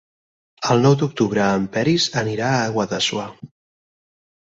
El 0.75 0.81
nou 0.85 0.95
d'octubre 1.01 1.45
en 1.59 1.69
Peris 1.77 2.09
anirà 2.25 2.51
a 2.57 2.67
Guadassuar. 2.79 3.31